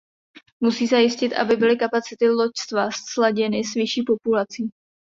[0.63, 4.69] Musí zajistit, aby byly kapacity loďstva sladěny s výší populací.